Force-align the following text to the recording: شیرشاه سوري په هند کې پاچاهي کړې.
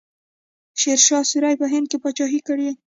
شیرشاه 0.79 1.23
سوري 1.31 1.53
په 1.61 1.65
هند 1.73 1.85
کې 1.91 1.97
پاچاهي 2.03 2.39
کړې. 2.47 2.69